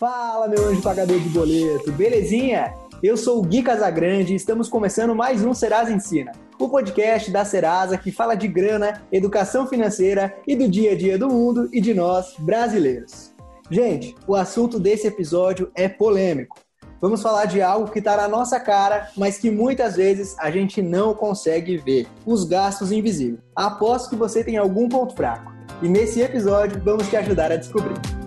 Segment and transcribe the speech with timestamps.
[0.00, 2.72] Fala, meu anjo pagador de boleto, belezinha?
[3.02, 7.44] Eu sou o Gui Casagrande e estamos começando mais um Serasa Ensina, o podcast da
[7.44, 11.82] Serasa que fala de grana, educação financeira e do dia a dia do mundo e
[11.82, 13.34] de nós, brasileiros.
[13.70, 16.56] Gente, o assunto desse episódio é polêmico.
[16.98, 20.80] Vamos falar de algo que está na nossa cara, mas que muitas vezes a gente
[20.80, 23.42] não consegue ver: os gastos invisíveis.
[23.54, 25.52] Aposto que você tem algum ponto fraco.
[25.82, 28.19] E nesse episódio vamos te ajudar a descobrir.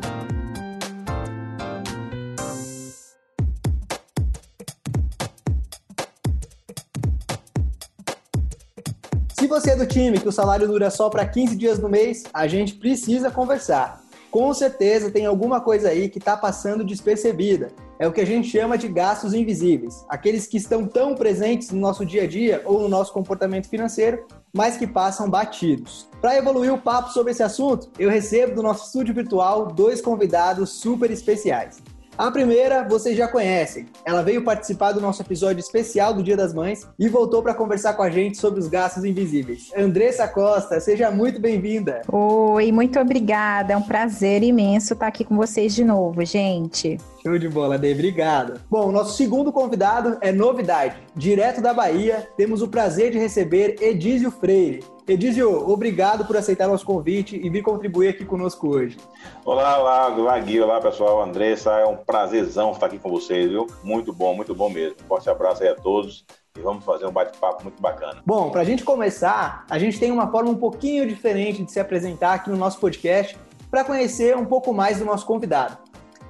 [9.53, 12.47] Você é do time que o salário dura só para 15 dias no mês, a
[12.47, 14.01] gente precisa conversar.
[14.31, 17.67] Com certeza tem alguma coisa aí que está passando despercebida.
[17.99, 21.79] É o que a gente chama de gastos invisíveis, aqueles que estão tão presentes no
[21.79, 26.09] nosso dia a dia ou no nosso comportamento financeiro, mas que passam batidos.
[26.19, 30.71] Para evoluir o papo sobre esse assunto, eu recebo do nosso estúdio virtual dois convidados
[30.71, 31.82] super especiais.
[32.15, 33.87] A primeira vocês já conhecem.
[34.05, 37.93] Ela veio participar do nosso episódio especial do Dia das Mães e voltou para conversar
[37.95, 39.71] com a gente sobre os gastos invisíveis.
[39.75, 42.01] Andressa Costa, seja muito bem-vinda.
[42.11, 43.73] Oi, muito obrigada.
[43.73, 46.99] É um prazer imenso estar aqui com vocês de novo, gente.
[47.23, 47.93] Show de bola, Dê.
[47.93, 48.61] Obrigado.
[48.69, 50.95] Bom, nosso segundo convidado é novidade.
[51.15, 54.83] Direto da Bahia, temos o prazer de receber Edísio Freire.
[55.05, 58.97] Edísio, obrigado por aceitar nosso convite e vir contribuir aqui conosco hoje.
[59.43, 63.67] Olá, olá, olá Gui, olá pessoal, Andressa, é um prazerzão estar aqui com vocês, viu?
[63.83, 64.95] Muito bom, muito bom mesmo.
[65.05, 66.25] forte abraço aí a todos
[66.57, 68.21] e vamos fazer um bate-papo muito bacana.
[68.25, 71.81] Bom, para a gente começar, a gente tem uma forma um pouquinho diferente de se
[71.81, 73.37] apresentar aqui no nosso podcast
[73.69, 75.82] para conhecer um pouco mais do nosso convidado.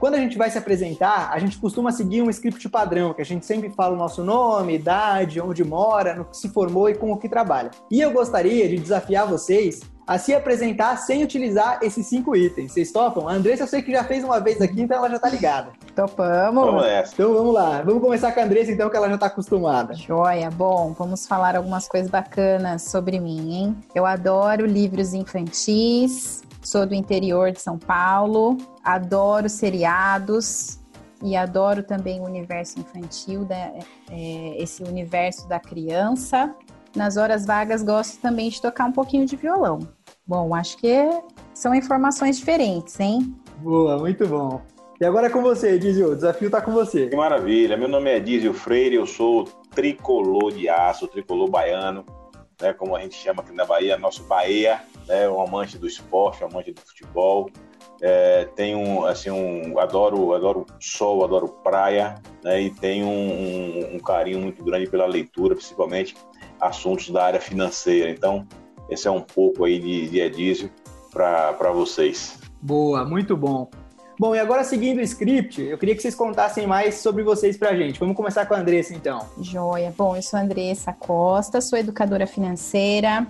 [0.04, 3.26] Quando a gente vai se apresentar, a gente costuma seguir um script padrão, que a
[3.26, 7.14] gente sempre fala o nosso nome, idade, onde mora, no que se formou e com
[7.14, 7.72] o que trabalha.
[7.90, 12.74] E eu gostaria de desafiar vocês a se apresentar sem utilizar esses cinco itens.
[12.74, 13.30] Vocês topam?
[13.30, 15.72] A Andressa eu sei que já fez uma vez aqui, então ela já tá ligada.
[15.96, 16.66] Topamos.
[16.66, 17.13] Vamos nessa.
[17.13, 17.81] Então vamos lá.
[17.81, 19.94] Vamos começar com a Andressa, então, que ela já tá acostumada.
[19.94, 20.52] Joia.
[20.52, 23.78] Bom, vamos falar algumas coisas bacanas sobre mim, hein?
[23.96, 30.79] Eu adoro livros infantis, Sou do interior de São Paulo, adoro seriados
[31.21, 33.79] e adoro também o universo infantil, né?
[34.11, 36.53] é, esse universo da criança.
[36.95, 39.79] Nas horas vagas gosto também de tocar um pouquinho de violão.
[40.27, 41.09] Bom, acho que
[41.53, 43.35] são informações diferentes, hein?
[43.57, 44.61] Boa, muito bom.
[45.01, 47.07] E agora é com você, Dizio, o desafio está com você.
[47.07, 52.05] Que maravilha, meu nome é Dizio Freire, eu sou tricolor de aço, tricolor baiano,
[52.61, 56.44] né, como a gente chama aqui na Bahia, nosso Bahia, né, um amante do esporte,
[56.44, 57.50] um amante do futebol.
[58.06, 64.00] É, tenho, assim, um, adoro, adoro sol, adoro praia, né, e tenho um, um, um
[64.00, 66.13] carinho muito grande pela leitura, principalmente
[66.59, 68.09] assuntos da área financeira.
[68.09, 68.46] Então,
[68.90, 70.69] esse é um pouco aí de, de Edísio
[71.13, 72.38] para vocês.
[72.62, 73.69] Boa, muito bom.
[74.19, 77.75] Bom, e agora seguindo o script, eu queria que vocês contassem mais sobre vocês pra
[77.75, 78.00] gente.
[78.00, 79.28] Vamos começar com a Andressa, então.
[79.40, 79.94] Joia.
[79.97, 83.25] Bom, eu sou a Andressa Costa, sou educadora financeira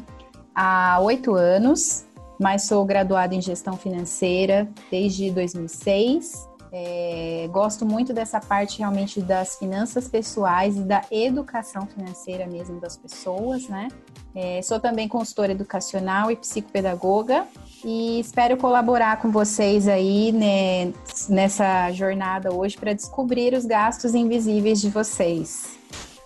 [0.53, 2.05] há oito anos,
[2.43, 6.49] mas sou graduada em gestão financeira desde 2006.
[6.73, 12.97] É, gosto muito dessa parte realmente das finanças pessoais e da educação financeira mesmo das
[12.97, 13.87] pessoas, né?
[14.35, 17.45] É, sou também consultora educacional e psicopedagoga
[17.85, 20.91] e espero colaborar com vocês aí né,
[21.29, 25.77] nessa jornada hoje para descobrir os gastos invisíveis de vocês.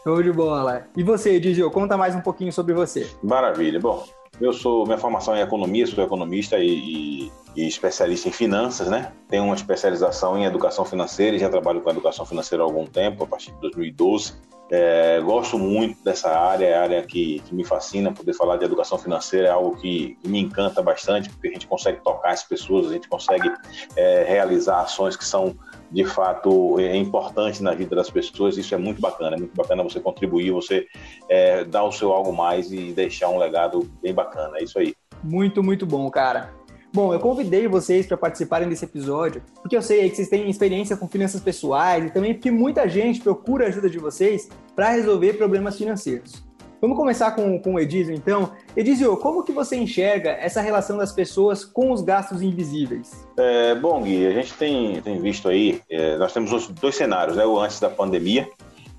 [0.04, 0.88] Show de bola.
[0.96, 3.08] E você, Edizio, conta mais um pouquinho sobre você.
[3.22, 3.78] Maravilha.
[3.78, 4.06] Bom,
[4.40, 9.12] eu sou, minha formação é economia, sou economista e, e, e, especialista em finanças, né?
[9.28, 13.24] Tenho uma especialização em educação financeira e já trabalho com educação financeira há algum tempo,
[13.24, 14.34] a partir de 2012.
[14.70, 18.12] É, gosto muito dessa área, é área que, que, me fascina.
[18.12, 21.68] Poder falar de educação financeira é algo que, que, me encanta bastante, porque a gente
[21.68, 23.50] consegue tocar as pessoas, a gente consegue
[23.96, 25.56] é, realizar ações que são
[25.90, 28.58] de fato é importante na vida das pessoas.
[28.58, 30.86] Isso é muito bacana, é muito bacana você contribuir, você
[31.30, 34.58] é, dar o seu algo mais e deixar um legado bem bacana.
[34.58, 34.94] É isso aí.
[35.24, 36.54] Muito, muito bom, cara.
[36.98, 40.98] Bom, eu convidei vocês para participarem desse episódio, porque eu sei que vocês têm experiência
[40.98, 45.34] com finanças pessoais e também porque muita gente procura a ajuda de vocês para resolver
[45.34, 46.44] problemas financeiros.
[46.82, 48.52] Vamos começar com, com o Edizio, então.
[48.76, 53.28] Edizio, como que você enxerga essa relação das pessoas com os gastos invisíveis?
[53.38, 57.46] É, bom, Gui, a gente tem, tem visto aí, é, nós temos dois, cenários, né?
[57.46, 58.50] O antes da pandemia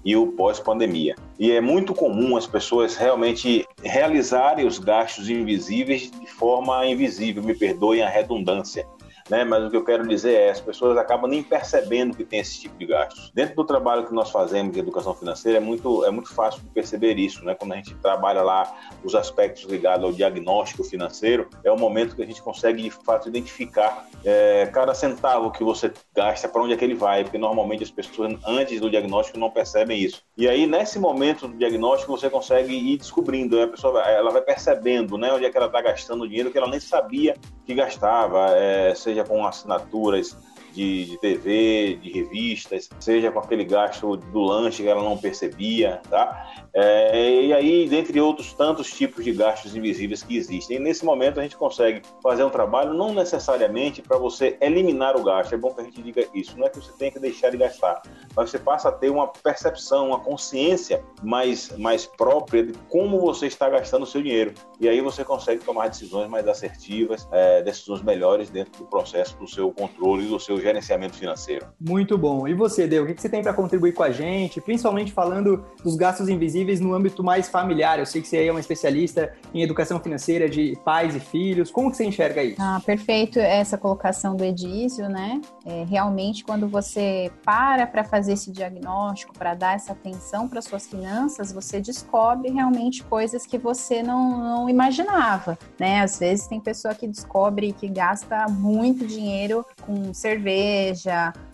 [0.09, 1.15] e o pós-pandemia.
[1.39, 7.55] E é muito comum as pessoas realmente realizarem os gastos invisíveis de forma invisível, me
[7.55, 8.87] perdoem a redundância.
[9.29, 9.45] Né?
[9.45, 12.61] Mas o que eu quero dizer é, as pessoas acabam nem percebendo que tem esse
[12.61, 13.31] tipo de gastos.
[13.35, 17.19] Dentro do trabalho que nós fazemos de educação financeira, é muito, é muito fácil perceber
[17.19, 17.55] isso, né?
[17.55, 22.23] Quando a gente trabalha lá os aspectos ligados ao diagnóstico financeiro, é o momento que
[22.23, 26.77] a gente consegue, de fato, identificar é, cada centavo que você gasta, para onde é
[26.77, 30.23] que ele vai, porque normalmente as pessoas, antes do diagnóstico, não percebem isso.
[30.37, 33.65] E aí, nesse momento do diagnóstico, você consegue ir descobrindo, né?
[33.65, 36.69] a pessoa ela vai percebendo né, onde é que ela está gastando dinheiro que ela
[36.69, 37.35] nem sabia
[37.65, 40.37] que gastava, é, seja com assinaturas
[40.79, 46.01] de, de, TV, de revistas, seja com aquele gasto do lanche que ela não percebia,
[46.09, 46.47] tá?
[46.73, 50.77] É, e aí, dentre outros tantos tipos de gastos invisíveis que existem.
[50.77, 55.25] E nesse momento a gente consegue fazer um trabalho não necessariamente para você eliminar o
[55.25, 57.51] gasto, é bom que a gente diga isso, não é que você tenha que deixar
[57.51, 58.01] de gastar,
[58.37, 63.49] mas você passa a ter uma percepção, uma consciência mais, mais própria de como você
[63.49, 64.55] está gastando o seu dinheiro.
[64.79, 69.49] E aí você consegue tomar decisões mais assertivas, é, decisões melhores dentro do processo do
[69.49, 71.67] seu controle e do seu gerenciamento financeiro.
[71.81, 72.47] Muito bom.
[72.47, 75.97] E você, Deu, o que você tem para contribuir com a gente, principalmente falando dos
[75.97, 77.99] gastos invisíveis no âmbito mais familiar?
[77.99, 81.71] Eu sei que você é uma especialista em educação financeira de pais e filhos.
[81.71, 82.61] Como que você enxerga isso?
[82.61, 85.41] Ah, perfeito essa colocação do Edísio, né?
[85.65, 90.87] É, realmente, quando você para para fazer esse diagnóstico, para dar essa atenção para suas
[90.87, 96.03] finanças, você descobre realmente coisas que você não, não imaginava, né?
[96.03, 100.58] Às vezes tem pessoa que descobre que gasta muito dinheiro com cerveja,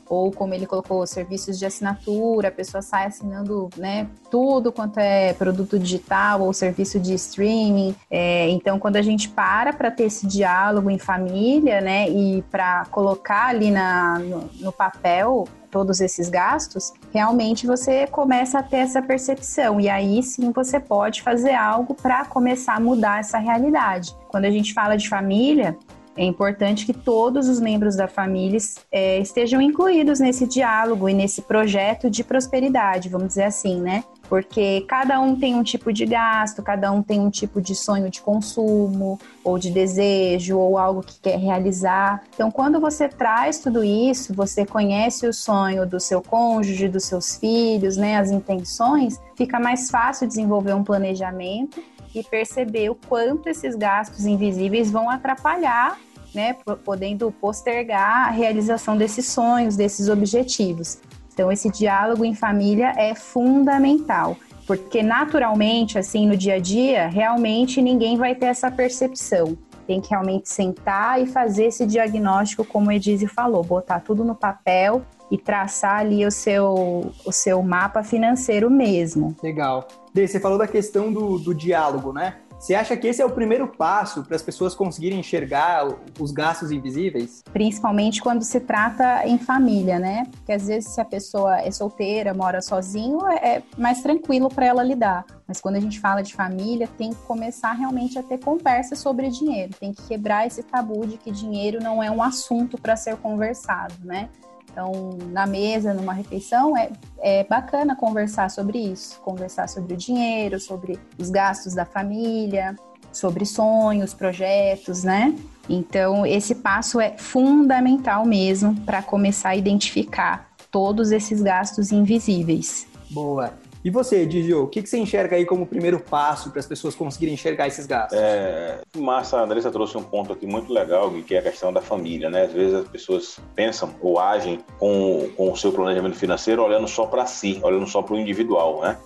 [0.08, 5.32] ou como ele colocou, serviços de assinatura, a pessoa sai assinando né, tudo quanto é
[5.32, 7.94] produto digital ou serviço de streaming.
[8.10, 12.84] É, então, quando a gente para para ter esse diálogo em família, né, e para
[12.90, 19.02] colocar ali na, no, no papel todos esses gastos, realmente você começa a ter essa
[19.02, 19.80] percepção.
[19.80, 24.14] E aí sim você pode fazer algo para começar a mudar essa realidade.
[24.28, 25.76] Quando a gente fala de família,
[26.16, 28.58] é importante que todos os membros da família
[28.90, 34.04] é, estejam incluídos nesse diálogo e nesse projeto de prosperidade, vamos dizer assim, né?
[34.28, 38.08] Porque cada um tem um tipo de gasto, cada um tem um tipo de sonho
[38.08, 42.22] de consumo, ou de desejo, ou algo que quer realizar.
[42.34, 47.36] Então, quando você traz tudo isso, você conhece o sonho do seu cônjuge, dos seus
[47.36, 51.82] filhos, né, as intenções, fica mais fácil desenvolver um planejamento
[52.14, 55.98] e perceber o quanto esses gastos invisíveis vão atrapalhar,
[56.34, 60.98] né, podendo postergar a realização desses sonhos, desses objetivos.
[61.32, 67.82] Então, esse diálogo em família é fundamental, porque naturalmente, assim, no dia a dia, realmente
[67.82, 69.58] ninguém vai ter essa percepção.
[69.86, 72.92] Tem que realmente sentar e fazer esse diagnóstico, como o
[73.26, 79.36] falou, botar tudo no papel e traçar ali o seu, o seu mapa financeiro mesmo.
[79.42, 79.86] Legal.
[80.14, 82.36] Dê, você falou da questão do, do diálogo, né?
[82.56, 85.88] Você acha que esse é o primeiro passo para as pessoas conseguirem enxergar
[86.20, 87.42] os gastos invisíveis?
[87.52, 90.22] Principalmente quando se trata em família, né?
[90.30, 94.84] Porque às vezes se a pessoa é solteira, mora sozinho, é mais tranquilo para ela
[94.84, 95.26] lidar.
[95.48, 99.28] Mas quando a gente fala de família, tem que começar realmente a ter conversa sobre
[99.30, 99.74] dinheiro.
[99.80, 103.94] Tem que quebrar esse tabu de que dinheiro não é um assunto para ser conversado,
[104.04, 104.30] né?
[104.74, 106.90] Então, na mesa, numa refeição, é,
[107.20, 112.74] é bacana conversar sobre isso, conversar sobre o dinheiro, sobre os gastos da família,
[113.12, 115.32] sobre sonhos, projetos, né?
[115.68, 122.88] Então, esse passo é fundamental mesmo para começar a identificar todos esses gastos invisíveis.
[123.12, 123.54] Boa.
[123.84, 126.94] E você, Dizio, o que, que você enxerga aí como primeiro passo para as pessoas
[126.94, 128.18] conseguirem enxergar esses gastos?
[128.18, 131.82] É, massa, a Andressa trouxe um ponto aqui muito legal, que é a questão da
[131.82, 132.44] família, né?
[132.44, 137.04] Às vezes as pessoas pensam ou agem com, com o seu planejamento financeiro olhando só
[137.04, 138.96] para si, olhando só para o individual, né?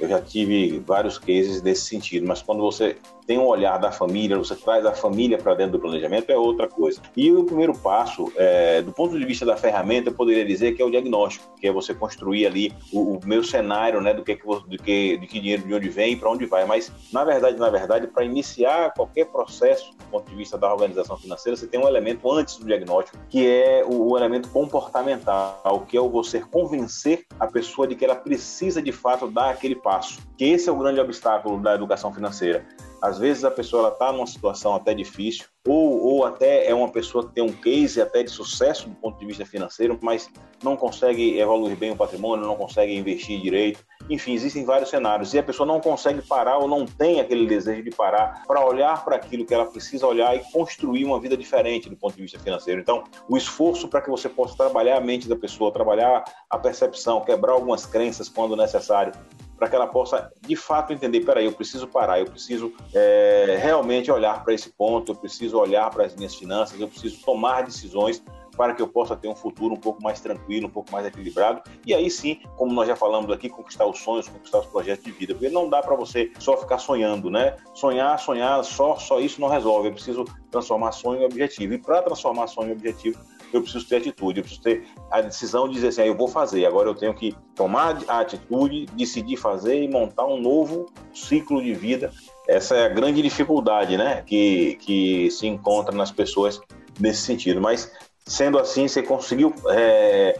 [0.00, 2.96] Eu já tive vários cases nesse sentido, mas quando você
[3.28, 6.66] tem um olhar da família, você traz a família para dentro do planejamento, é outra
[6.66, 6.98] coisa.
[7.14, 10.80] E o primeiro passo, é, do ponto de vista da ferramenta, eu poderia dizer que
[10.80, 14.34] é o diagnóstico, que é você construir ali o, o meu cenário, né, do que,
[14.34, 16.64] do que, de que dinheiro de onde vem e para onde vai.
[16.64, 21.18] Mas, na verdade, na verdade, para iniciar qualquer processo, do ponto de vista da organização
[21.18, 25.98] financeira, você tem um elemento antes do diagnóstico, que é o, o elemento comportamental, que
[25.98, 30.18] é o você convencer a pessoa de que ela precisa, de fato, dar aquele passo.
[30.38, 32.64] Que esse é o grande obstáculo da educação financeira
[33.00, 37.26] às vezes a pessoa está numa situação até difícil, ou, ou até é uma pessoa
[37.26, 40.30] que tem um case até de sucesso do ponto de vista financeiro, mas
[40.62, 43.84] não consegue evoluir bem o patrimônio, não consegue investir direito.
[44.08, 45.34] Enfim, existem vários cenários.
[45.34, 49.04] E a pessoa não consegue parar ou não tem aquele desejo de parar para olhar
[49.04, 52.38] para aquilo que ela precisa olhar e construir uma vida diferente do ponto de vista
[52.38, 52.80] financeiro.
[52.80, 57.20] Então, o esforço para que você possa trabalhar a mente da pessoa, trabalhar a percepção,
[57.20, 59.12] quebrar algumas crenças quando necessário,
[59.58, 64.10] para que ela possa de fato entender: peraí, eu preciso parar, eu preciso é, realmente
[64.10, 68.22] olhar para esse ponto, eu preciso olhar para as minhas finanças, eu preciso tomar decisões
[68.56, 71.62] para que eu possa ter um futuro um pouco mais tranquilo, um pouco mais equilibrado.
[71.86, 75.12] E aí sim, como nós já falamos aqui, conquistar os sonhos, conquistar os projetos de
[75.12, 75.32] vida.
[75.32, 77.56] Porque não dá para você só ficar sonhando, né?
[77.72, 79.88] Sonhar, sonhar, só, só isso não resolve.
[79.88, 81.74] Eu preciso transformar sonho em objetivo.
[81.74, 83.20] E para transformar sonho em objetivo,
[83.52, 86.28] eu preciso ter atitude, eu preciso ter a decisão de dizer assim, ah, eu vou
[86.28, 91.62] fazer, agora eu tenho que tomar a atitude, decidir fazer e montar um novo ciclo
[91.62, 92.12] de vida.
[92.46, 96.60] Essa é a grande dificuldade, né, que, que se encontra nas pessoas
[97.00, 97.60] nesse sentido.
[97.60, 97.90] Mas
[98.28, 100.38] Sendo assim, você conseguiu é,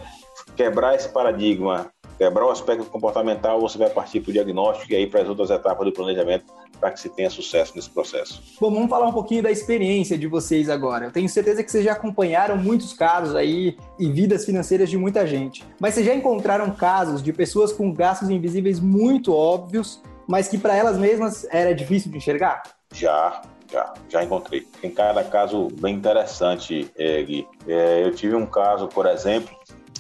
[0.55, 5.07] quebrar esse paradigma, quebrar o aspecto comportamental, você vai partir para o diagnóstico e aí
[5.07, 6.45] para as outras etapas do planejamento
[6.81, 8.43] para que se tenha sucesso nesse processo.
[8.61, 11.07] Bom, vamos falar um pouquinho da experiência de vocês agora.
[11.07, 15.27] Eu tenho certeza que vocês já acompanharam muitos casos aí e vidas financeiras de muita
[15.27, 15.65] gente.
[15.81, 20.77] Mas vocês já encontraram casos de pessoas com gastos invisíveis muito óbvios, mas que para
[20.77, 22.63] elas mesmas era difícil de enxergar?
[22.93, 24.67] Já, já, já encontrei.
[24.81, 27.47] Tem cada caso bem interessante, é, Gui.
[27.67, 29.58] É, eu tive um caso, por exemplo,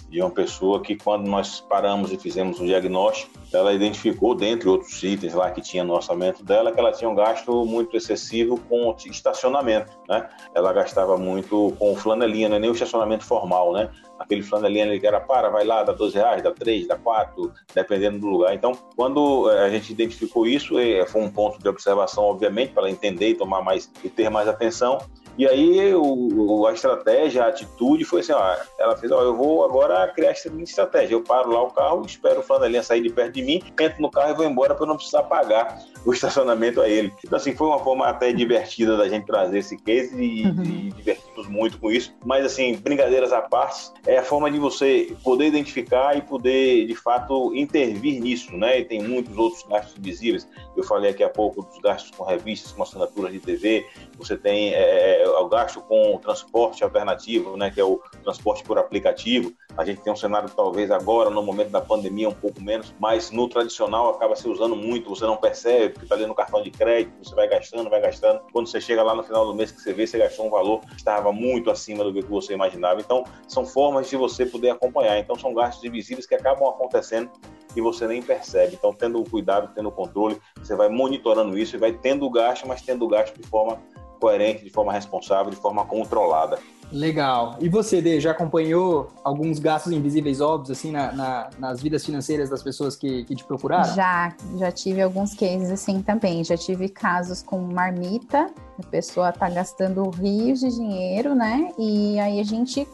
[0.08, 5.02] de uma pessoa que quando nós paramos e fizemos o diagnóstico, ela identificou, dentre outros
[5.02, 8.94] itens lá que tinha no orçamento dela, que ela tinha um gasto muito excessivo com
[9.06, 10.28] estacionamento, né?
[10.54, 13.90] Ela gastava muito com flanelinha, não é nem o estacionamento formal, né?
[14.18, 17.52] Aquele flanelinha ali que era para, vai lá, dá 12 reais, dá 3, dá 4,
[17.74, 18.54] dependendo do lugar.
[18.54, 22.82] Então, quando eh, a gente identificou isso, eh, foi um ponto de observação, obviamente, para
[22.82, 24.98] ela entender e tomar mais e ter mais atenção.
[25.38, 29.64] E aí o, a estratégia, a atitude foi assim, ó, ela fez, ó, eu vou
[29.64, 31.14] agora criar essa estratégia.
[31.14, 34.10] Eu paro lá o carro, espero o flanelinha sair de perto de mim, entro no
[34.10, 37.12] carro e vou embora para não precisar pagar o estacionamento a ele.
[37.24, 40.90] Então assim, foi uma forma até divertida da gente trazer esse case e, uhum.
[40.98, 41.02] e
[41.48, 42.14] muito com isso.
[42.24, 46.94] Mas assim, brincadeiras à parte, é a forma de você poder identificar e poder, de
[46.94, 48.80] fato, intervir nisso, né?
[48.80, 50.48] E tem muitos outros gastos invisíveis.
[50.76, 53.86] Eu falei aqui há pouco dos gastos com revistas, com assinaturas de TV.
[54.16, 57.70] Você tem é, é, o gasto com transporte alternativo, né?
[57.70, 59.52] Que é o transporte por aplicativo.
[59.76, 63.30] A gente tem um cenário talvez agora, no momento da pandemia, um pouco menos, mas
[63.30, 66.70] no tradicional acaba se usando muito, você não percebe, porque está ali no cartão de
[66.70, 68.40] crédito, você vai gastando, vai gastando.
[68.52, 70.80] Quando você chega lá no final do mês que você vê, você gastou um valor
[70.80, 73.00] que estava muito acima do que você imaginava.
[73.00, 75.18] Então, são formas de você poder acompanhar.
[75.18, 77.30] Então, são gastos invisíveis que acabam acontecendo
[77.76, 78.74] e você nem percebe.
[78.74, 83.06] Então, tendo cuidado, tendo controle, você vai monitorando isso e vai tendo gasto, mas tendo
[83.06, 83.80] gasto de forma
[84.20, 86.58] coerente, de forma responsável, de forma controlada.
[86.90, 87.56] Legal.
[87.60, 92.48] E você, Dê, já acompanhou alguns gastos invisíveis óbvios, assim, na, na, nas vidas financeiras
[92.48, 93.94] das pessoas que, que te procuraram?
[93.94, 96.42] Já, já tive alguns cases assim também.
[96.42, 101.70] Já tive casos com marmita, a pessoa tá gastando rios de dinheiro, né?
[101.78, 102.86] E aí a gente,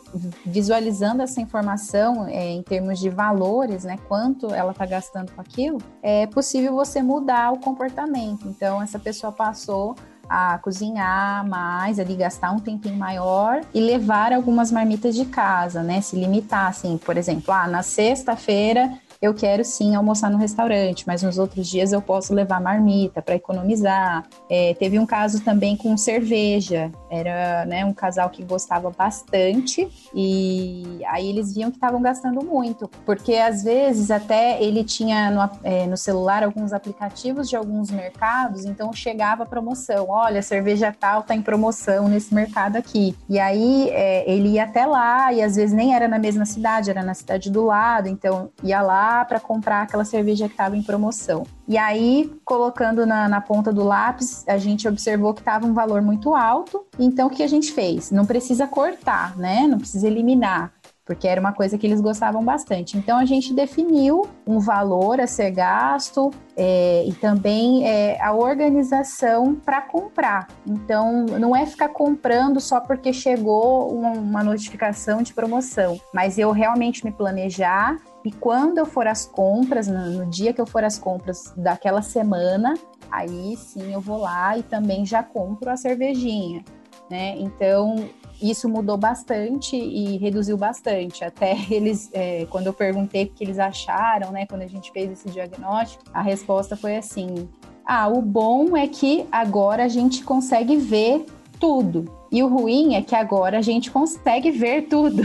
[0.45, 3.99] visualizando essa informação é, em termos de valores, né?
[4.09, 8.49] Quanto ela tá gastando com aquilo, é possível você mudar o comportamento.
[8.49, 9.95] Então, essa pessoa passou
[10.29, 16.01] a cozinhar mais, ali gastar um tempinho maior e levar algumas marmitas de casa, né?
[16.01, 18.93] Se limitar, assim, por exemplo, ah, na sexta-feira
[19.25, 23.35] eu quero sim almoçar no restaurante, mas nos outros dias eu posso levar marmita para
[23.35, 24.27] economizar.
[24.51, 31.01] É, teve um caso também com cerveja, era né, um casal que gostava bastante e
[31.07, 35.87] aí eles viam que estavam gastando muito, porque às vezes até ele tinha no, é,
[35.87, 41.41] no celular alguns aplicativos de alguns mercados, então chegava promoção, olha, cerveja tal tá em
[41.41, 43.17] promoção nesse mercado aqui.
[43.29, 46.91] E aí é, ele ia até lá e às vezes nem era na mesma cidade,
[46.91, 48.83] era na cidade do lado, então ia
[49.23, 51.47] para comprar aquela cerveja que estava em promoção.
[51.69, 56.01] E aí, colocando na, na, ponta do lápis, a gente observou que estava um valor
[56.01, 56.87] muito alto.
[56.99, 58.11] Então, o que a gente fez?
[58.11, 59.67] Não precisa cortar, né?
[59.67, 60.73] Não precisa eliminar
[61.05, 62.97] porque era uma coisa que eles gostavam bastante.
[62.97, 69.55] Então a gente definiu um valor a ser gasto é, e também é, a organização
[69.55, 70.49] para comprar.
[70.67, 77.05] Então não é ficar comprando só porque chegou uma notificação de promoção, mas eu realmente
[77.05, 80.99] me planejar e quando eu for às compras, no, no dia que eu for às
[80.99, 82.75] compras daquela semana,
[83.11, 86.65] aí sim eu vou lá e também já compro a cervejinha.
[87.11, 87.37] Né?
[87.39, 88.09] Então,
[88.41, 91.23] isso mudou bastante e reduziu bastante.
[91.23, 95.11] Até eles, é, quando eu perguntei o que eles acharam, né, quando a gente fez
[95.11, 97.49] esse diagnóstico, a resposta foi assim:
[97.85, 101.27] ah, o bom é que agora a gente consegue ver
[101.61, 102.11] tudo.
[102.35, 105.23] E o ruim é que agora a gente consegue ver tudo.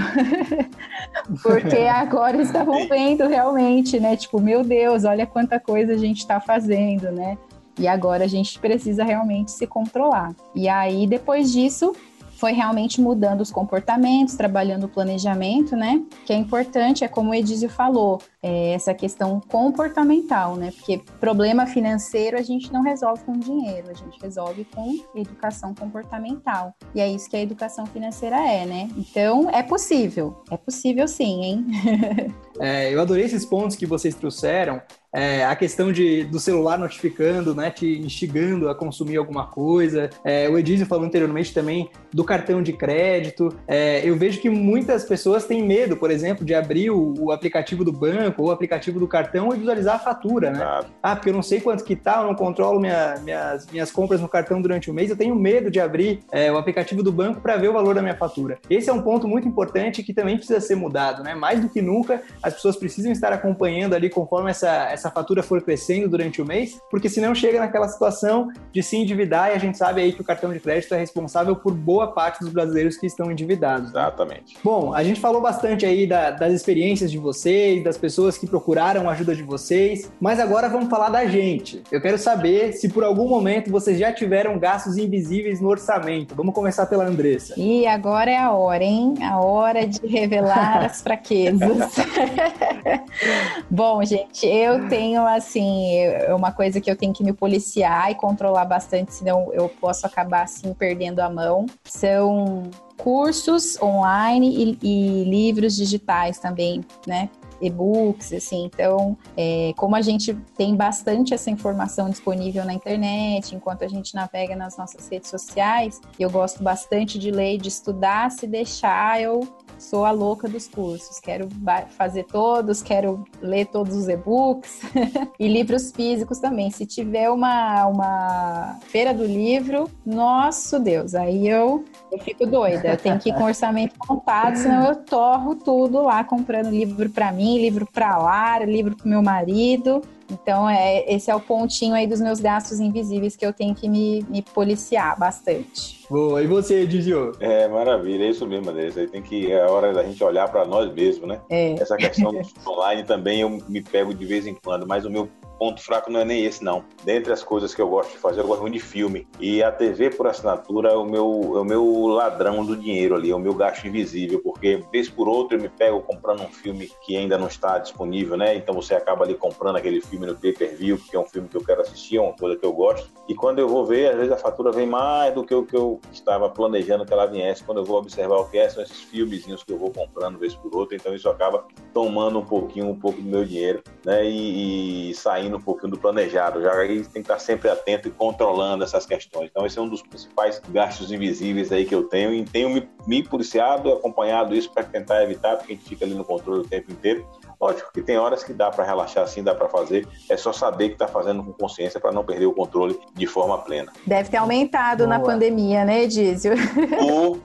[1.42, 4.16] Porque agora estavam vendo realmente, né?
[4.16, 7.36] Tipo, meu Deus, olha quanta coisa a gente está fazendo, né?
[7.80, 10.36] E agora a gente precisa realmente se controlar.
[10.54, 11.96] E aí, depois disso,
[12.40, 16.02] foi realmente mudando os comportamentos, trabalhando o planejamento, né?
[16.26, 20.72] Que é importante, é como o falou, é essa questão comportamental, né?
[20.72, 26.74] Porque problema financeiro a gente não resolve com dinheiro, a gente resolve com educação comportamental.
[26.96, 28.90] E é isso que a educação financeira é, né?
[28.96, 30.42] Então, é possível.
[30.50, 31.66] É possível sim, hein?
[32.62, 34.82] é, eu adorei esses pontos que vocês trouxeram
[35.14, 40.10] é, a questão de, do celular notificando, né, te instigando a consumir alguma coisa.
[40.24, 43.50] É, o Edizio falou anteriormente também do cartão de crédito.
[43.68, 47.84] É, eu vejo que muitas pessoas têm medo, por exemplo, de abrir o, o, aplicativo
[47.84, 50.60] do banco ou o aplicativo do cartão e visualizar a fatura, né?
[50.60, 50.86] Claro.
[51.02, 54.22] Ah, porque eu não sei quanto que tá, eu não controlo minha, minhas, minhas compras
[54.22, 57.42] no cartão durante o mês, eu tenho medo de abrir é, o aplicativo do banco
[57.42, 58.58] para ver o valor da minha fatura.
[58.70, 61.34] Esse é um ponto muito importante que também precisa ser mudado, né?
[61.34, 65.62] Mais do que nunca, as pessoas precisam estar acompanhando ali conforme essa essa fatura for
[65.62, 69.78] crescendo durante o mês, porque senão chega naquela situação de se endividar e a gente
[69.78, 73.08] sabe aí que o cartão de crédito é responsável por boa parte dos brasileiros que
[73.08, 73.92] estão endividados.
[73.92, 74.02] Né?
[74.02, 74.58] Exatamente.
[74.64, 79.10] Bom, a gente falou bastante aí da, das experiências de vocês, das pessoas que procuraram
[79.10, 81.82] a ajuda de vocês, mas agora vamos falar da gente.
[81.92, 86.36] Eu quero saber se por algum momento vocês já tiveram gastos invisíveis no orçamento.
[86.36, 87.54] Vamos começar pela Andressa.
[87.58, 89.16] E agora é a hora, hein?
[89.24, 91.60] A hora de revelar as fraquezas.
[93.70, 98.16] Bom, gente, eu tenho, assim, é uma coisa que eu tenho que me policiar e
[98.16, 101.66] controlar bastante, senão eu posso acabar, assim, perdendo a mão.
[101.84, 102.64] São
[102.98, 107.30] cursos online e, e livros digitais também, né?
[107.62, 108.66] E-books, assim.
[108.66, 114.16] Então, é, como a gente tem bastante essa informação disponível na internet, enquanto a gente
[114.16, 118.32] navega nas nossas redes sociais, eu gosto bastante de ler, de estudar.
[118.32, 119.48] Se deixar, eu
[119.78, 121.20] sou a louca dos cursos.
[121.20, 121.48] Quero
[121.90, 124.82] fazer todos, quero ler todos os e-books
[125.40, 126.70] e livros físicos também.
[126.70, 132.90] Se tiver uma, uma feira do livro, nosso Deus, aí eu, eu fico doida.
[132.90, 137.32] Eu tenho que ir com orçamento montado, senão eu torro tudo lá comprando livro para
[137.32, 140.02] mim, livro para Lara, livro para meu marido.
[140.32, 143.90] Então, é, esse é o pontinho aí dos meus gastos invisíveis que eu tenho que
[143.90, 146.06] me, me policiar bastante.
[146.10, 147.32] Boa, e você, Dizio?
[147.40, 149.00] É, maravilha, é isso mesmo, Andressa.
[149.00, 151.40] Aí tem que, é a hora da gente olhar para nós mesmos, né?
[151.50, 151.74] É.
[151.74, 155.28] Essa questão do online também eu me pego de vez em quando, mas o meu
[155.60, 156.86] ponto fraco não é nem esse, não.
[157.04, 159.28] Dentre as coisas que eu gosto de fazer, eu gosto muito de filme.
[159.40, 163.30] E a TV por assinatura é o meu, é o meu ladrão do dinheiro ali,
[163.30, 166.90] é o meu gasto invisível, porque vez por outra eu me pego comprando um filme
[167.06, 168.56] que ainda não está disponível, né?
[168.56, 171.64] Então você acaba ali comprando aquele filme no pay-per-view, porque é um filme que eu
[171.64, 173.10] quero assistir, é uma coisa que eu gosto.
[173.28, 175.76] E quando eu vou ver, às vezes a fatura vem mais do que o que
[175.76, 177.64] eu estava planejando que ela viesse.
[177.64, 180.56] Quando eu vou observar o que é, são esses filmezinhos que eu vou comprando vez
[180.56, 180.96] por outra.
[180.96, 184.26] Então isso acaba tomando um pouquinho, um pouco do meu dinheiro, né?
[184.26, 186.62] E, e saindo saindo um pouquinho do planejado.
[186.62, 189.50] Já aí tem que estar sempre atento e controlando essas questões.
[189.50, 192.88] Então, esse é um dos principais gastos invisíveis aí que eu tenho e tenho me,
[193.08, 196.68] me policiado, acompanhado isso para tentar evitar, porque a gente fica ali no controle o
[196.68, 197.26] tempo inteiro.
[197.60, 200.08] Lógico que tem horas que dá para relaxar assim, dá para fazer.
[200.30, 203.58] É só saber que está fazendo com consciência para não perder o controle de forma
[203.58, 203.92] plena.
[204.06, 205.10] Deve ter aumentado Boa.
[205.10, 206.54] na pandemia, né, Dízio?
[207.02, 207.40] Ou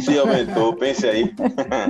[0.00, 1.34] se aumentou, pense aí.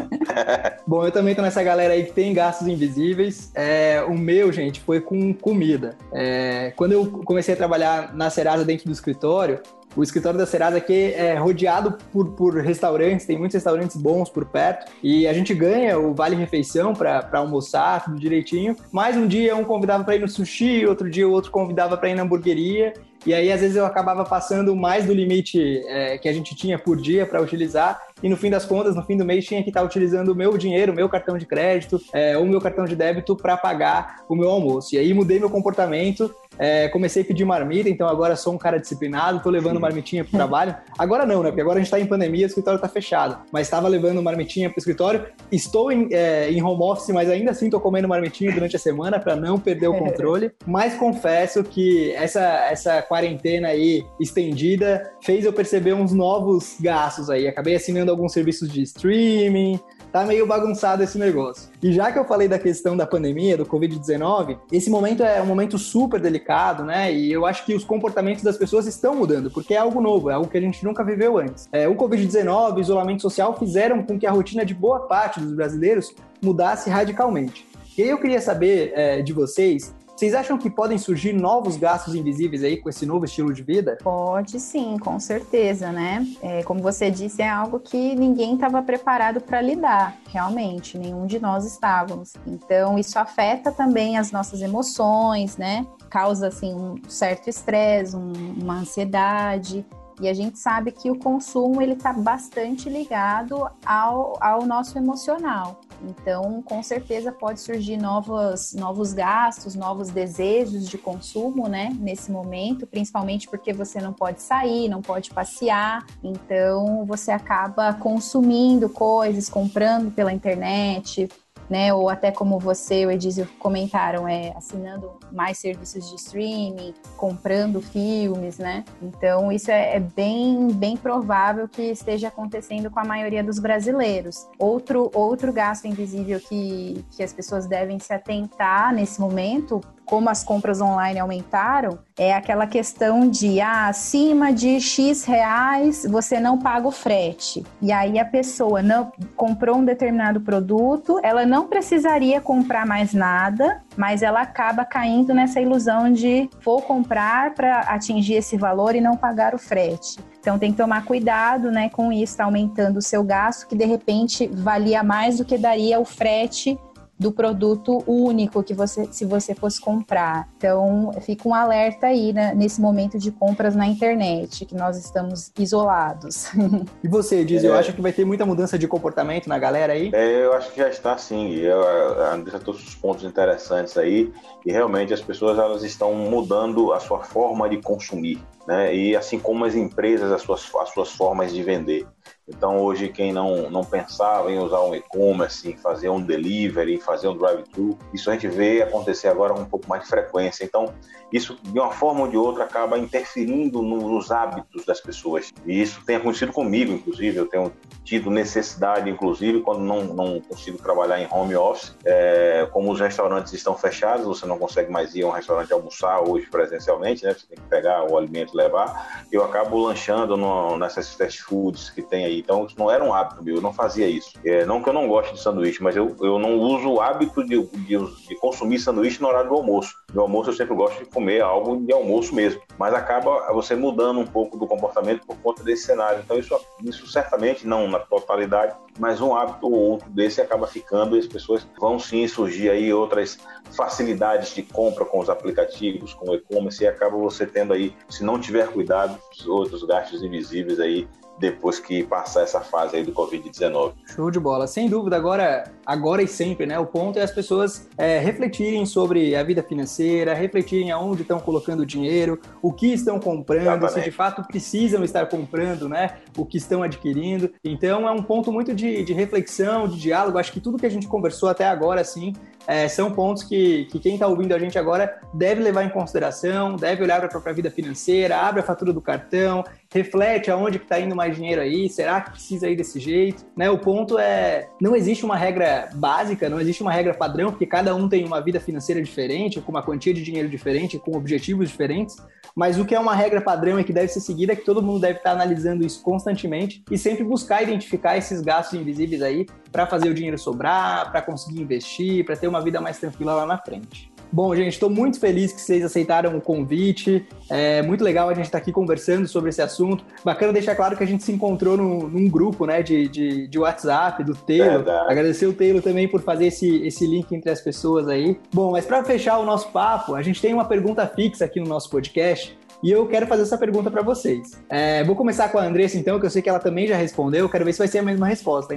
[0.87, 3.51] Bom, eu também tô nessa galera aí que tem gastos invisíveis.
[3.55, 5.97] É, o meu, gente, foi com comida.
[6.13, 9.61] É, quando eu comecei a trabalhar na Serasa dentro do escritório,
[9.97, 14.45] o escritório da Serasa aqui é rodeado por, por restaurantes, tem muitos restaurantes bons por
[14.45, 18.77] perto, e a gente ganha o vale refeição para almoçar, tudo direitinho.
[18.91, 22.09] Mas um dia um convidava para ir no sushi, outro dia o outro convidava para
[22.09, 22.93] ir na hamburgueria,
[23.27, 26.79] e aí, às vezes, eu acabava passando mais do limite é, que a gente tinha
[26.79, 28.01] por dia para utilizar.
[28.23, 30.35] E no fim das contas, no fim do mês, tinha que estar tá utilizando o
[30.35, 33.57] meu dinheiro, o meu cartão de crédito é, ou o meu cartão de débito para
[33.57, 34.95] pagar o meu almoço.
[34.95, 38.79] E aí mudei meu comportamento é, comecei a pedir marmita, então agora sou um cara
[38.79, 40.75] disciplinado, tô levando marmitinha pro trabalho.
[40.99, 41.51] Agora não, né?
[41.51, 43.39] Porque agora a gente tá em pandemia, o escritório tá fechado.
[43.53, 45.27] Mas estava levando marmitinha pro escritório.
[45.51, 49.19] Estou em, é, em home office, mas ainda assim tô comendo marmitinha durante a semana
[49.19, 50.53] para não perder o controle.
[50.67, 57.47] Mas confesso que essa, essa quarentena aí estendida fez eu perceber uns novos gastos aí.
[57.49, 59.81] Acabei assinando alguns serviços de streaming,
[60.15, 61.69] tá meio bagunçado esse negócio.
[61.83, 65.47] E já que eu falei da questão da pandemia, do Covid-19, esse momento é um
[65.47, 67.13] momento super delicado, né?
[67.13, 70.35] E eu acho que os comportamentos das pessoas estão mudando, porque é algo novo, é
[70.35, 71.69] algo que a gente nunca viveu antes.
[71.73, 75.53] É, o Covid-19, o isolamento social fizeram com que a rotina de boa parte dos
[75.53, 77.67] brasileiros mudasse radicalmente.
[77.99, 82.15] E aí eu queria saber é, de vocês vocês acham que podem surgir novos gastos
[82.15, 83.99] invisíveis aí com esse novo estilo de vida?
[84.01, 86.25] Pode sim, com certeza, né?
[86.41, 91.41] É, como você disse, é algo que ninguém estava preparado para lidar, realmente, nenhum de
[91.41, 92.35] nós estávamos.
[92.47, 95.85] Então, isso afeta também as nossas emoções, né?
[96.09, 99.85] Causa, assim, um certo estresse, um, uma ansiedade.
[100.21, 105.81] E a gente sabe que o consumo ele está bastante ligado ao, ao nosso emocional.
[106.03, 111.97] Então, com certeza pode surgir novos, novos gastos, novos desejos de consumo, né?
[111.99, 116.07] Nesse momento, principalmente porque você não pode sair, não pode passear.
[116.23, 121.29] Então, você acaba consumindo coisas, comprando pela internet,
[121.69, 121.93] né?
[121.93, 127.81] Ou até como você e o Edizio comentaram, é assinando mais serviços de streaming, comprando
[127.81, 128.85] filmes, né?
[129.03, 134.47] Então isso é, é, bem, bem provável que esteja acontecendo com a maioria dos brasileiros.
[134.59, 140.45] Outro, outro gasto invisível que, que as pessoas devem se atentar nesse momento como as
[140.45, 146.87] compras online aumentaram, é aquela questão de ah, acima de X reais você não paga
[146.87, 147.65] o frete.
[147.81, 153.83] E aí a pessoa não comprou um determinado produto, ela não precisaria comprar mais nada,
[153.97, 159.17] mas ela acaba caindo nessa ilusão de vou comprar para atingir esse valor e não
[159.17, 160.19] pagar o frete.
[160.39, 163.87] Então tem que tomar cuidado, né, com isso, tá aumentando o seu gasto que de
[163.87, 166.79] repente valia mais do que daria o frete
[167.19, 170.49] do produto único que você, se você fosse comprar.
[170.57, 175.53] Então, fica um alerta aí né, nesse momento de compras na internet, que nós estamos
[175.59, 176.47] isolados.
[177.03, 177.69] E você, Diz, é...
[177.69, 180.11] eu acho que vai ter muita mudança de comportamento na galera aí?
[180.13, 181.55] É, eu acho que já está sim.
[181.57, 181.83] Eu,
[182.23, 184.33] a Andressa trouxe os pontos interessantes aí
[184.65, 188.95] e realmente as pessoas elas estão mudando a sua forma de consumir, né?
[188.95, 192.07] E assim como as empresas as suas, as suas formas de vender.
[192.47, 197.01] Então, hoje, quem não, não pensava em usar um e-commerce, em fazer um delivery, em
[197.01, 200.63] fazer um drive-thru, isso a gente vê acontecer agora com um pouco mais de frequência.
[200.63, 200.93] Então,
[201.33, 205.53] isso, de uma forma ou de outra, acaba interferindo nos hábitos das pessoas.
[205.65, 207.39] E isso tem acontecido comigo, inclusive.
[207.39, 207.73] Eu tenho
[208.05, 213.53] tido necessidade, inclusive, quando não, não consigo trabalhar em home office, é, como os restaurantes
[213.55, 217.33] estão fechados, você não consegue mais ir a um restaurante almoçar hoje presencialmente, né?
[217.33, 219.25] Você tem que pegar o alimento e levar.
[219.33, 223.13] Eu acabo lanchando no, nessas fast foods que tem aí então, isso não era um
[223.13, 224.33] hábito meu, eu não fazia isso.
[224.45, 227.45] É, não que eu não goste de sanduíche, mas eu, eu não uso o hábito
[227.45, 229.95] de, de, de consumir sanduíche no horário do almoço.
[230.13, 232.61] No almoço eu sempre gosto de comer algo de almoço mesmo.
[232.79, 236.21] Mas acaba você mudando um pouco do comportamento por conta desse cenário.
[236.25, 241.17] Então, isso, isso certamente, não na totalidade, mas um hábito ou outro desse acaba ficando
[241.17, 243.39] e as pessoas vão sim surgir aí outras
[243.77, 248.25] facilidades de compra com os aplicativos, com o e-commerce e acaba você tendo aí, se
[248.25, 253.93] não tiver cuidado, outros gastos invisíveis aí depois que passar essa fase aí do Covid-19.
[254.07, 254.67] Show de bola.
[254.67, 256.79] Sem dúvida, agora, agora e sempre, né?
[256.79, 261.81] O ponto é as pessoas é, refletirem sobre a vida financeira, refletirem aonde estão colocando
[261.81, 263.93] o dinheiro, o que estão comprando, Exatamente.
[263.95, 266.19] se de fato precisam estar comprando, né?
[266.37, 267.53] O que estão adquirindo.
[267.65, 270.39] Então, é um ponto muito de, de reflexão, de diálogo.
[270.39, 272.33] Acho que tudo que a gente conversou até agora, assim,
[272.67, 276.77] é, são pontos que, que quem está ouvindo a gente agora deve levar em consideração,
[276.77, 280.99] deve olhar para a própria vida financeira, abre a fatura do cartão, reflete aonde está
[280.99, 283.45] indo mais dinheiro aí, será que precisa ir desse jeito?
[283.57, 283.71] Né?
[283.71, 287.95] O ponto é, não existe uma regra básica, não existe uma regra padrão, porque cada
[287.95, 292.17] um tem uma vida financeira diferente, com uma quantia de dinheiro diferente, com objetivos diferentes,
[292.55, 294.83] mas o que é uma regra padrão e que deve ser seguida é que todo
[294.83, 299.87] mundo deve estar analisando isso constantemente e sempre buscar identificar esses gastos invisíveis aí para
[299.87, 303.59] fazer o dinheiro sobrar, para conseguir investir, para ter uma vida mais tranquila lá na
[303.59, 304.14] frente.
[304.35, 307.25] Bom, gente, estou muito feliz que vocês aceitaram o convite.
[307.49, 310.05] É muito legal a gente estar tá aqui conversando sobre esse assunto.
[310.25, 313.59] Bacana deixar claro que a gente se encontrou no, num grupo né, de, de, de
[313.61, 314.85] WhatsApp do Taylor.
[315.09, 318.37] Agradecer o Taylor também por fazer esse, esse link entre as pessoas aí.
[318.53, 321.67] Bom, mas para fechar o nosso papo, a gente tem uma pergunta fixa aqui no
[321.67, 324.53] nosso podcast e eu quero fazer essa pergunta para vocês.
[324.69, 327.49] É, vou começar com a Andressa, então, que eu sei que ela também já respondeu.
[327.49, 328.75] Quero ver se vai ser a mesma resposta.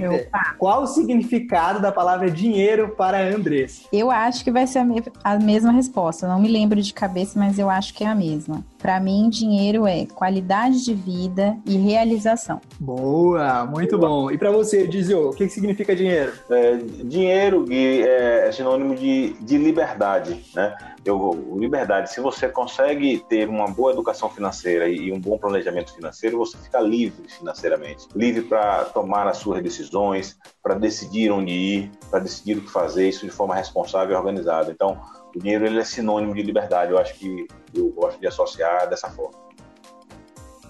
[0.57, 3.83] Qual o significado da palavra dinheiro para a Andressa?
[3.91, 6.27] Eu acho que vai ser a, me a mesma resposta.
[6.27, 8.65] não me lembro de cabeça, mas eu acho que é a mesma.
[8.77, 12.61] Para mim, dinheiro é qualidade de vida e realização.
[12.79, 14.09] Boa, muito Boa.
[14.09, 14.31] bom.
[14.31, 16.33] E para você, Dizio, o que, que significa dinheiro?
[16.49, 20.75] É, dinheiro, Gui, é sinônimo de, de liberdade, né?
[21.07, 26.37] eu, liberdade, se você consegue ter uma boa educação financeira e um bom planejamento financeiro,
[26.37, 32.19] você fica livre financeiramente, livre para tomar as suas decisões, para decidir onde ir, para
[32.19, 34.71] decidir o que fazer, isso de forma responsável e organizada.
[34.71, 34.99] Então,
[35.37, 36.91] dinheiro ele é sinônimo de liberdade.
[36.91, 39.37] Eu acho que eu gosto de associar dessa forma.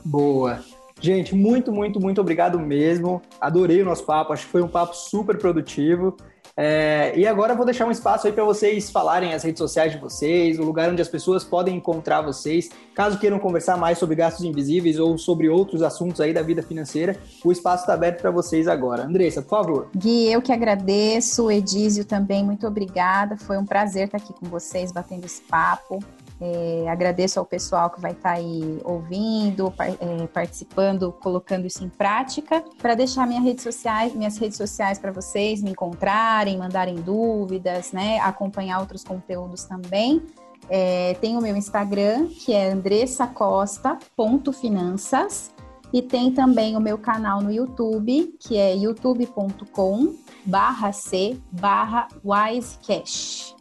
[0.04, 0.64] Boa.
[1.00, 3.22] Gente, muito, muito, muito obrigado mesmo.
[3.40, 4.34] Adorei o nosso papo.
[4.34, 6.18] Acho que foi um papo super produtivo.
[6.60, 10.00] É, e agora vou deixar um espaço aí para vocês falarem as redes sociais de
[10.00, 12.70] vocês, o lugar onde as pessoas podem encontrar vocês.
[12.96, 17.16] Caso queiram conversar mais sobre gastos invisíveis ou sobre outros assuntos aí da vida financeira,
[17.46, 19.04] o espaço está aberto para vocês agora.
[19.04, 19.90] Andressa, por favor.
[19.96, 23.38] Gui, eu que agradeço, Edísio também, muito obrigada.
[23.38, 26.00] Foi um prazer estar aqui com vocês, batendo esse papo.
[26.40, 31.84] É, agradeço ao pessoal que vai estar tá aí ouvindo, par, é, participando, colocando isso
[31.84, 36.94] em prática, para deixar minhas redes sociais, minhas redes sociais para vocês me encontrarem, mandarem
[36.96, 38.20] dúvidas, né?
[38.20, 40.22] Acompanhar outros conteúdos também.
[40.70, 45.52] É, tem o meu Instagram, que é andressacosta.finanças,
[45.92, 53.57] e tem também o meu canal no YouTube, que é youtube.com barra C barra Wisecash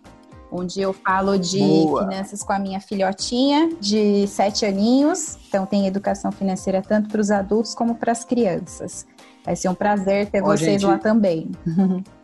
[0.51, 2.05] onde eu falo de Boa.
[2.05, 5.39] finanças com a minha filhotinha de sete aninhos.
[5.49, 9.07] Então tem educação financeira tanto para os adultos como para as crianças.
[9.45, 10.87] Vai ser um prazer ter Ó, vocês gente...
[10.87, 11.51] lá também.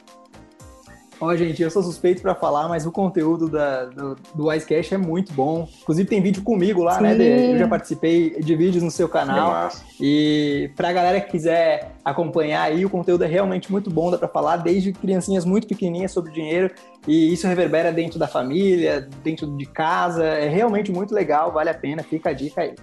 [1.23, 4.99] Ó, gente, eu sou suspeito para falar, mas o conteúdo da, do, do Icecast é
[4.99, 5.69] muito bom.
[5.83, 7.19] Inclusive tem vídeo comigo lá, né, Sim.
[7.19, 7.53] né, Dê?
[7.53, 9.71] Eu já participei de vídeos no seu canal.
[10.01, 14.27] E pra galera que quiser acompanhar aí, o conteúdo é realmente muito bom, dá para
[14.27, 16.75] falar desde criancinhas muito pequenininhas sobre dinheiro
[17.07, 20.25] e isso reverbera dentro da família, dentro de casa.
[20.25, 22.75] É realmente muito legal, vale a pena, fica a dica aí.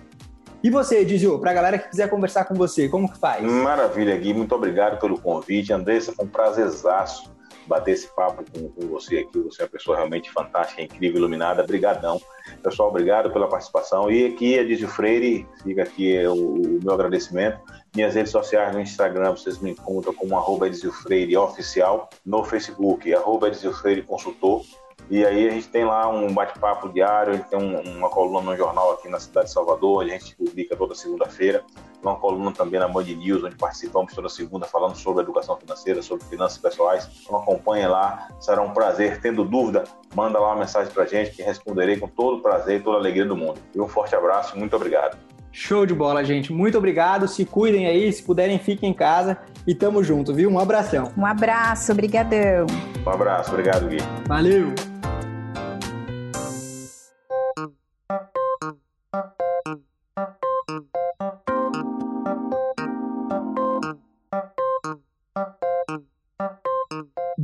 [0.63, 3.43] E você, Dizio, para a galera que quiser conversar com você, como que faz?
[3.43, 4.34] Maravilha, Gui.
[4.34, 5.73] Muito obrigado pelo convite.
[5.73, 7.38] Andressa, foi um prazerzaço
[7.69, 9.39] bater esse papo com, com, você aqui.
[9.39, 11.63] Você é uma pessoa realmente fantástica, incrível, iluminada.
[11.63, 12.19] Obrigadão.
[12.63, 14.12] Pessoal, obrigado pela participação.
[14.12, 17.60] E aqui Dizio Freire, fica aqui o, o, meu agradecimento.
[17.95, 20.69] Minhas redes sociais no Instagram, vocês me encontram como arroba
[21.03, 22.10] Freire Oficial.
[22.25, 24.63] No Facebook, arroba Freire Consultor.
[25.10, 28.52] E aí a gente tem lá um bate-papo diário, a gente tem um, uma coluna
[28.52, 31.63] no jornal aqui na cidade de Salvador, a gente publica toda segunda-feira,
[32.04, 36.26] uma coluna também na Band News, onde participamos toda segunda falando sobre educação financeira, sobre
[36.26, 37.10] finanças pessoais.
[37.24, 39.19] Então acompanhe lá, será um prazer.
[39.19, 39.84] Tendo dúvida,
[40.15, 43.00] manda lá uma mensagem pra gente que responderei com todo o prazer e toda a
[43.00, 43.60] alegria do mundo.
[43.74, 45.17] E um forte abraço, muito obrigado.
[45.52, 46.54] Show de bola, gente.
[46.54, 47.28] Muito obrigado.
[47.28, 50.50] Se cuidem aí, se puderem, fiquem em casa e tamo junto, viu?
[50.50, 51.12] Um abração.
[51.17, 52.67] Um abraço, brigadão.
[53.06, 53.98] Um abraço, obrigado, Gui.
[54.28, 54.88] Valeu.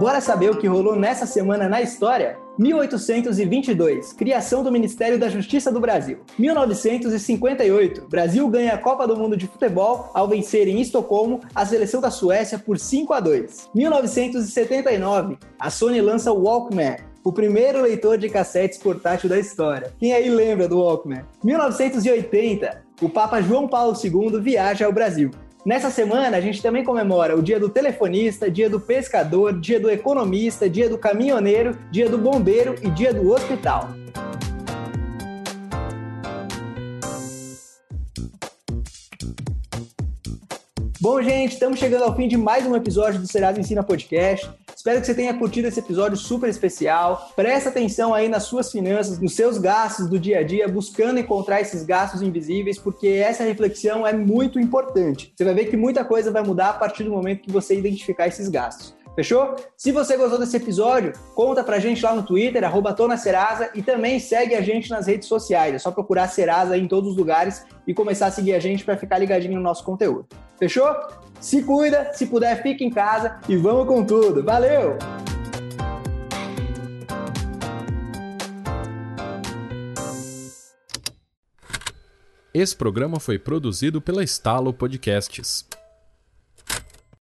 [0.05, 2.37] Bora saber o que rolou nessa semana na história?
[2.59, 6.19] 1822, criação do Ministério da Justiça do Brasil.
[6.37, 11.99] 1958, Brasil ganha a Copa do Mundo de Futebol ao vencer em Estocolmo a seleção
[11.99, 13.71] da Suécia por 5 a 2.
[13.73, 19.91] 1979, a Sony lança o Walkman, o primeiro leitor de cassetes portátil da história.
[19.97, 21.23] Quem aí lembra do Walkman?
[21.43, 25.31] 1980, o Papa João Paulo II viaja ao Brasil.
[25.65, 29.89] Nessa semana, a gente também comemora o dia do telefonista, dia do pescador, dia do
[29.89, 33.89] economista, dia do caminhoneiro, dia do bombeiro e dia do hospital.
[41.01, 44.47] Bom, gente, estamos chegando ao fim de mais um episódio do Serasa Ensina Podcast.
[44.86, 47.32] Espero que você tenha curtido esse episódio super especial.
[47.36, 51.60] Presta atenção aí nas suas finanças, nos seus gastos do dia a dia, buscando encontrar
[51.60, 55.34] esses gastos invisíveis, porque essa reflexão é muito importante.
[55.36, 58.28] Você vai ver que muita coisa vai mudar a partir do momento que você identificar
[58.28, 58.95] esses gastos.
[59.15, 59.56] Fechou?
[59.76, 64.19] Se você gostou desse episódio, conta pra gente lá no Twitter, arroba Serasa, e também
[64.19, 65.74] segue a gente nas redes sociais.
[65.74, 68.95] É só procurar Serasa em todos os lugares e começar a seguir a gente para
[68.95, 70.28] ficar ligadinho no nosso conteúdo.
[70.60, 70.95] Fechou?
[71.45, 74.43] Se cuida, se puder, fica em casa e vamos com tudo.
[74.43, 74.97] Valeu!
[82.51, 85.67] Esse programa foi produzido pela Estalo Podcasts.